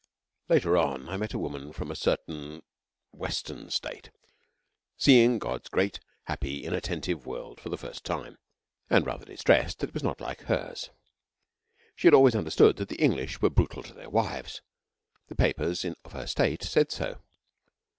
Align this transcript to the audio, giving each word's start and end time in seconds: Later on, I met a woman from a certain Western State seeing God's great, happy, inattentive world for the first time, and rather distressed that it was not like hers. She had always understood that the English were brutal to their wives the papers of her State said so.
Later 0.49 0.77
on, 0.79 1.07
I 1.09 1.15
met 1.17 1.35
a 1.35 1.37
woman 1.37 1.71
from 1.73 1.91
a 1.91 1.95
certain 1.95 2.63
Western 3.11 3.69
State 3.69 4.09
seeing 4.97 5.37
God's 5.37 5.69
great, 5.69 5.99
happy, 6.23 6.63
inattentive 6.63 7.27
world 7.27 7.59
for 7.61 7.69
the 7.69 7.77
first 7.77 8.03
time, 8.03 8.39
and 8.89 9.05
rather 9.05 9.25
distressed 9.25 9.77
that 9.77 9.89
it 9.89 9.93
was 9.93 10.01
not 10.01 10.19
like 10.19 10.41
hers. 10.45 10.89
She 11.95 12.07
had 12.07 12.15
always 12.15 12.33
understood 12.35 12.77
that 12.77 12.89
the 12.89 12.95
English 12.99 13.43
were 13.43 13.51
brutal 13.51 13.83
to 13.83 13.93
their 13.93 14.09
wives 14.09 14.63
the 15.27 15.35
papers 15.35 15.85
of 15.85 16.13
her 16.13 16.25
State 16.25 16.63
said 16.63 16.91
so. 16.91 17.21